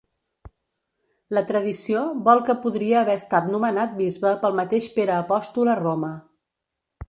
La 1.37 1.43
tradició 1.51 2.01
vol 2.29 2.41
que 2.49 2.57
podria 2.65 2.97
haver 3.01 3.17
estat 3.23 3.53
nomenat 3.57 3.95
bisbe 4.01 4.35
pel 4.47 4.59
mateix 4.63 4.91
Pere 4.99 5.15
apòstol 5.21 5.75
a 5.75 5.81
Roma. 5.85 6.15